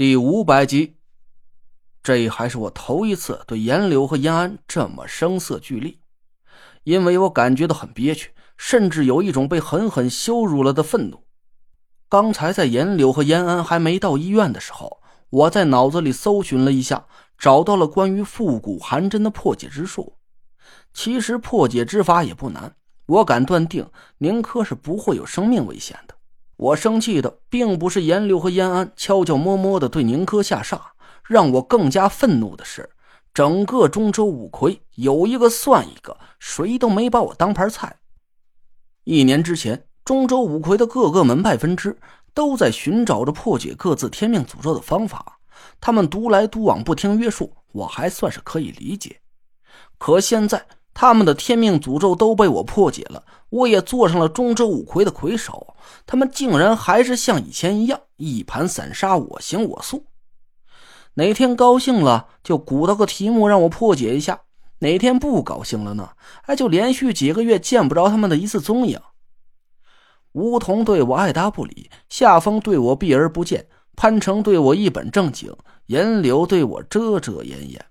[0.00, 0.96] 第五百集，
[2.02, 6.00] 这还是我头一次对严柳和严安这么声色俱厉，
[6.84, 11.24] 因为我感觉到很憋屈，甚至有一种被狠狠羞辱了的愤怒。
[12.08, 17.04] 刚才在严柳和严安还没到医院的时候，我在脑子里搜寻了一下，
[17.36, 20.16] 找到了关于复古寒针的破解之术。
[20.94, 22.74] 其实破解之法也不难，
[23.04, 23.86] 我敢断定
[24.16, 26.14] 宁珂是不会有生命危险的。
[26.60, 30.78] 我生气的并不是严六和严安悄悄摸摸的对宁珂下煞，
[31.26, 32.90] 让我更加愤怒的是，
[33.32, 37.96] 整个中州五魁有一个算一个，谁都没把我当盘菜。
[39.04, 41.98] 一年之前，中州五魁的各个门派分支
[42.34, 45.38] 都在寻找着破解各自天命诅咒的方法，
[45.80, 49.22] 他们独来独往，不听约束，我还算是可以理解。
[49.96, 50.66] 可现在，
[51.00, 55.74] 他们的天命诅咒都被我破解了，我也做上了中州五魁的魁首。
[56.06, 60.04] 他们竟然还是像以前一样一盘散沙，我行我素。
[61.14, 64.42] 哪天高兴了就鼓捣个题目让我破解一下，
[64.80, 66.10] 哪天不高兴了呢？
[66.42, 69.00] 哎，就连续几个月见不着他们的一次踪影。
[70.32, 73.66] 梧桐对我爱答不理，夏风对我避而不见，
[73.96, 75.50] 潘成对我一本正经，
[75.86, 77.82] 严柳对我遮遮掩掩，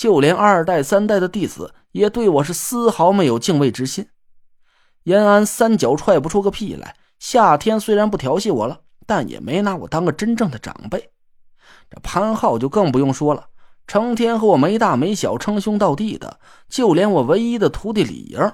[0.00, 4.08] 就连二代、三代的弟子也对我是丝毫没有敬畏之心。
[5.02, 6.96] 延安三脚踹不出个屁来。
[7.18, 11.10] 夏天虽然不调戏我了，但也没拿我当个真正的长辈。
[11.90, 13.48] 这潘浩就更不用说了，
[13.86, 16.40] 成天和我没大没小，称兄道弟的。
[16.66, 18.52] 就连我唯一的徒弟李莹，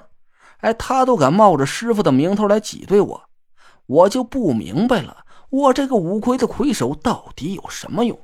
[0.57, 3.23] 哎，他都敢冒着师傅的名头来挤兑我。
[3.85, 8.19] 我就不明白了，我这个五魁的魁首到底有什么用？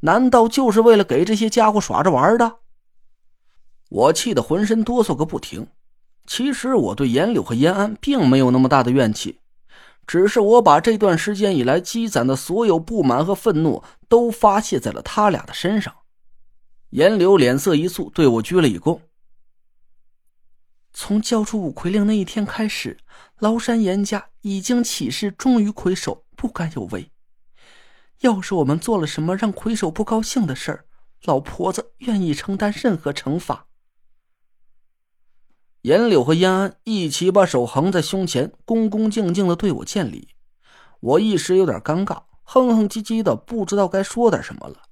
[0.00, 2.58] 难道就是为了给这些家伙耍着玩的？
[3.88, 5.66] 我气得浑身哆嗦个不停。
[6.26, 9.40] 其实我对严柳和严安并没有那么大的怨气，
[10.06, 15.92] 只是我把这段时间以来积攒的所有不满和愤怒都发泄在了他俩的身上。
[16.90, 19.00] 严柳脸色一肃，对我鞠了一躬。
[20.92, 22.98] 从交出五魁令那一天开始，
[23.40, 27.10] 崂山严家已经起誓忠于魁首，不敢有违。
[28.20, 30.84] 要是我们做了什么让魁首不高兴的事儿，
[31.24, 33.66] 老婆子愿意承担任何惩罚。
[35.82, 40.28] 严柳和燕安一起把手横在胸前，恭恭敬敬的对我见礼。
[41.00, 44.82] 我一时有点尴尬，哼哼唧唧的，不知道该说点什么了。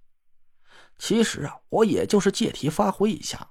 [0.99, 3.51] 其实啊，我也就是借题发挥一下。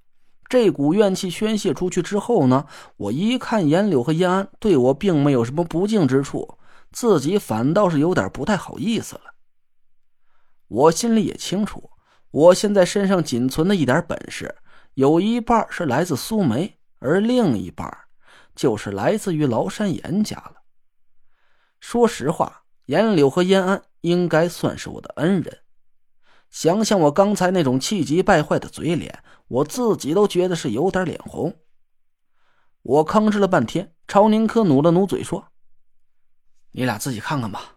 [0.49, 2.65] 这股怨气宣泄出去之后呢，
[2.95, 6.57] 我一看严柳和燕安对我并没有什么不敬之处，
[6.91, 9.35] 自己反倒是有点不太好意思了。
[10.67, 11.91] 我心里也清楚，
[12.31, 14.55] 我现在身上仅存的一点本事，
[14.95, 16.77] 有一半是来自苏梅。
[16.99, 17.95] 而另一半，
[18.55, 20.55] 就是来自于崂山严家了。
[21.79, 25.59] 说实话，严柳和燕安应该算是我的恩人。
[26.49, 31.55] 想想我刚才那种气急败坏的嘴脸，我自己都觉得是有点脸红。
[32.81, 35.51] 我吭哧了半天，朝宁珂努了努嘴说
[36.73, 37.76] ：“你俩自己看看吧。”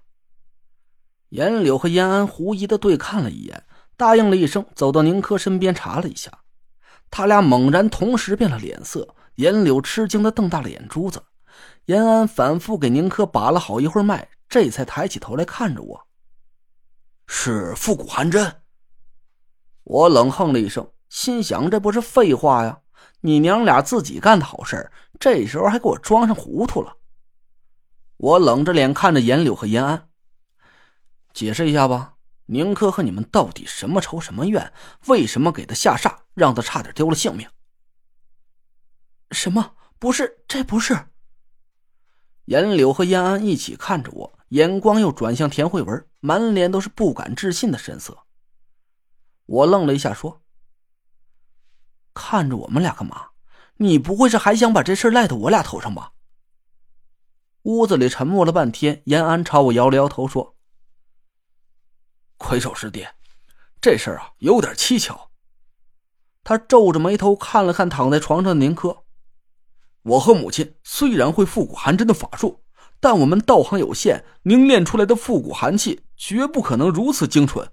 [1.31, 3.65] 严柳和严安狐疑的对看了一眼，
[3.97, 6.31] 答应了一声，走到宁珂身边查了一下。
[7.11, 11.23] 他俩猛然同时变了脸色，严柳吃惊的瞪大了眼珠子，
[11.87, 16.07] 严安反复给宁珂把了好一会儿脉，这才抬起头来看着我。
[17.27, 18.63] 是复古寒针。
[19.85, 22.81] 我冷哼了一声，心想：这不是废话呀！
[23.23, 26.97] 你娘俩自己干的好事这时候还给我装上糊涂了。
[28.17, 30.09] 我冷着脸看着严柳和严安，
[31.33, 32.17] 解释一下吧。
[32.47, 34.73] 宁珂和你们到底什么仇什么怨？
[35.07, 37.49] 为什么给他下煞，让他差点丢了性命？
[39.31, 39.77] 什么？
[40.01, 41.07] 不是，这不是。
[42.47, 48.25] 严柳和燕安一起看着我，眼光又转向田慧文，满脸都是不敢置信的神色。
[49.47, 50.43] 我愣了一下，说
[52.13, 53.29] ：“看着我们俩干嘛？
[53.77, 56.13] 你不会是还想把这事赖到我俩头上吧？”
[57.63, 60.57] 屋子里沉默了半天，延安朝我摇了摇头，说。
[62.41, 63.07] 魁首师弟，
[63.83, 65.31] 这事儿啊有点蹊跷。
[66.43, 69.05] 他皱着眉头看了看躺在床上的宁珂。
[70.03, 72.63] 我和母亲虽然会复古寒针的法术，
[72.99, 77.71] 但我们道行有限，凝练出来的复古寒气绝不可能如此精纯。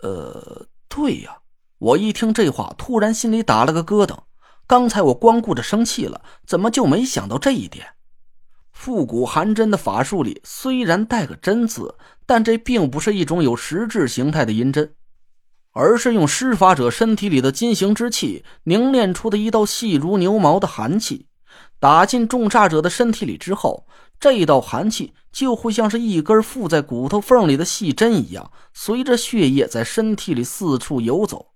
[0.00, 1.38] 呃，对呀，
[1.78, 4.18] 我一听这话，突然心里打了个咯噔。
[4.66, 7.94] 刚才我光顾着生气了，怎么就没想到这一点？
[8.80, 14.94] 复古寒针的法术里虽然带个“针”字，但这并不是一种有实质形态的阴针，
[15.72, 21.26] 而是用施法者身体里的金行之气凝练出的一道细如牛毛的寒气，
[21.80, 23.88] 打进重煞者的身体里之后，
[24.20, 31.48] 这道寒气就会像是一根附在骨头缝里的细针一样，随着血液在身体里四处游走。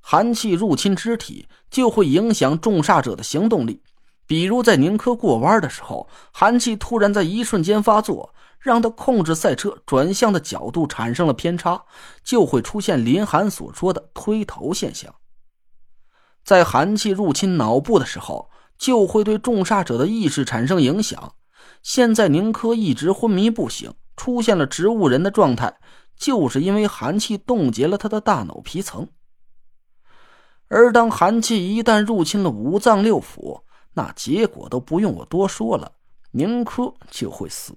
[0.00, 3.84] 寒气入侵肢体，就会影响重煞者的行动力。
[4.28, 11.82] 比如在宁珂过弯的时候，寒气突然在一瞬间发作，让他控制赛车转向的角度产生了偏差，
[12.22, 15.14] 就会出现林寒所说的推头现象。
[16.44, 21.32] 在寒气入侵脑部的时候，就会对重煞者的意识产生影响。
[21.82, 25.78] 现在宁珂一直昏迷不醒，出现了植物人的状态，
[26.16, 29.08] 就是因为寒气冻结了他的大脑皮层。
[30.68, 33.57] 而当寒气一旦入侵了五脏六腑，
[33.98, 35.90] 那结果都不用我多说了，
[36.30, 37.74] 宁珂就会死。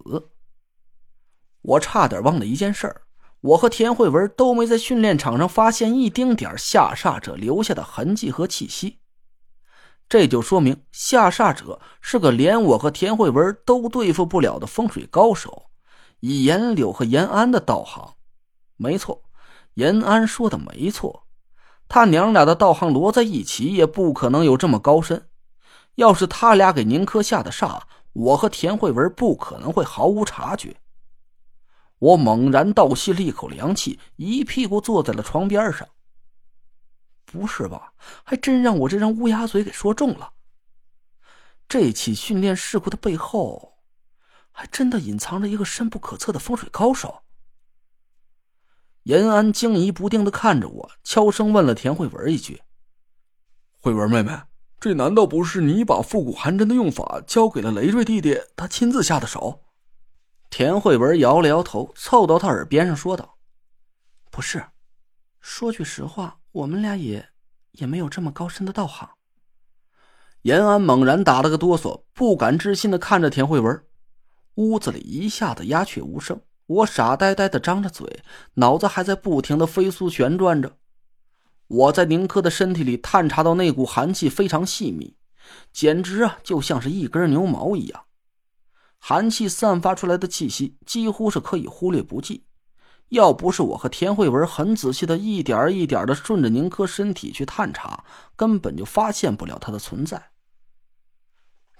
[1.63, 2.95] 我差点忘了一件事，
[3.41, 9.00] 我和田慧文都没在训练场上发现一丁点下煞者留下的痕迹和气息，
[10.07, 15.71] 这就说明下煞者是个连我和田慧文都对付不了的风水高手，
[16.19, 18.13] 以严柳和严安的道行，
[18.77, 19.24] 没错，
[19.74, 21.24] 严安说的没错。
[21.88, 25.29] 他娘俩的道行摞在一起，也不可能有这么高深。
[25.95, 27.81] 要是他俩给宁珂下的煞，
[28.13, 30.77] 我和田慧文不可能会毫无察觉。
[31.99, 35.88] 我猛然倒吸了一口凉气，一屁股坐在了床边上。
[37.25, 37.93] 不是吧？
[38.23, 40.33] 还真让我这张乌鸦嘴给说中了。
[41.69, 43.77] 这起训练事故的背后，
[44.51, 47.21] 还真的隐藏着一个深不可测的风水高手。
[49.03, 52.61] 严安惊疑不定的看着我，悄声问了田慧文一句
[53.79, 54.38] ：“慧文妹妹，
[54.81, 59.62] 这难道不是你把复古寒针的用法交给了雷瑞弟弟，他亲自下的手？”
[60.50, 63.38] 田慧文摇了摇头，凑到他耳边上说道
[64.31, 64.66] ：“不是，
[65.39, 67.30] 说句实话，我们俩也
[67.74, 69.07] 也没有这么高深的道行。”
[70.42, 73.86] 严安猛然打了个哆嗦，不敢置信的看着田慧文，
[74.56, 76.42] 屋子里一下子鸦雀无声。
[76.66, 78.24] 我傻呆呆的张着嘴，
[78.56, 80.75] 脑子还在不停的飞速旋转着。
[81.71, 85.15] 我在宁珂的身体里探查到那股寒气非常细密，
[85.71, 88.03] 简直啊就像是一根牛毛一样。
[88.97, 92.44] 寒气散发出来的气息几乎是可以忽略不计。
[93.07, 98.03] 要不是我和田慧文很仔细的一点一点的顺着宁珂身体去探查，
[98.35, 100.31] 根本就发现不了他的存在。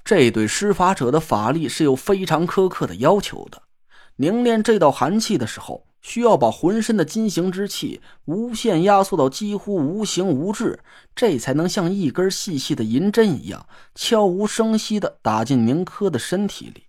[0.05, 3.63] 这对施法者的法力是有非常苛刻的要求的。
[4.15, 10.80] 凝练这道寒气的时候，需要把浑身的金行之气无限压缩到几乎无形无质，
[11.15, 16.86] 这才能像一根细细的银针一样，悄无声息的打进宁珂的身体里。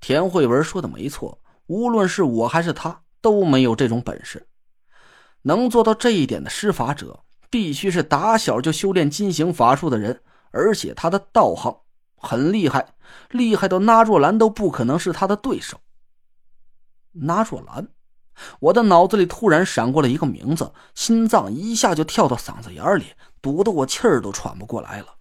[0.00, 4.46] 田慧文说的没错，无论是我还是他，都没有这种本事。
[5.42, 10.20] 能做到这一点的施法者，必须是打小就修炼金行法术的人，
[10.50, 11.74] 而且他的道行。
[12.16, 12.94] 很厉害，
[13.30, 15.78] 厉害到纳若兰都不可能是他的对手。
[17.22, 17.88] 拿若兰，
[18.60, 23.06] 我的脑子里突然闪过了一个名字，心脏一下就跳到嗓子眼里，
[23.42, 25.15] 堵得我气儿都喘不过来了。